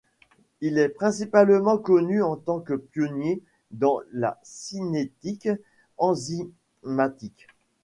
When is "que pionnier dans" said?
2.59-4.01